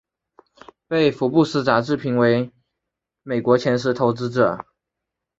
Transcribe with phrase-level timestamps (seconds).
[0.87, 2.51] 被福布斯杂志评选为
[3.21, 4.65] 美国前十投资者。